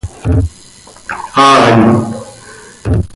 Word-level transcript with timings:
¡Aih! 1.35 1.71